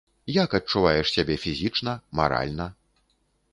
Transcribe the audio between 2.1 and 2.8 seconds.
маральна?